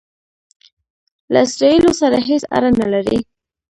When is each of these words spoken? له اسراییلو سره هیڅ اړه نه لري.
له 1.33 1.39
اسراییلو 1.47 1.91
سره 2.01 2.17
هیڅ 2.29 2.43
اړه 2.55 2.69
نه 2.79 2.87
لري. 2.93 3.17